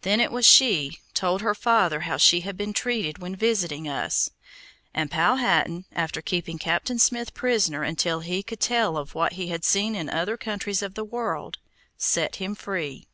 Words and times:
Then 0.00 0.18
it 0.18 0.32
was 0.32 0.44
she 0.44 0.98
told 1.14 1.42
her 1.42 1.54
father 1.54 2.00
how 2.00 2.16
she 2.16 2.40
had 2.40 2.56
been 2.56 2.72
treated 2.72 3.18
when 3.18 3.36
visiting 3.36 3.86
us, 3.86 4.28
and 4.92 5.08
Powhatan, 5.12 5.84
after 5.92 6.20
keeping 6.20 6.58
Captain 6.58 6.98
Smith 6.98 7.34
prisoner 7.34 7.84
until 7.84 8.18
he 8.18 8.42
could 8.42 8.58
tell 8.58 8.96
of 8.96 9.14
what 9.14 9.34
he 9.34 9.46
had 9.50 9.64
seen 9.64 9.94
in 9.94 10.10
other 10.10 10.36
countries 10.36 10.82
of 10.82 10.94
the 10.94 11.04
world, 11.04 11.58
set 11.96 12.34
him 12.42 12.56
free. 12.56 13.06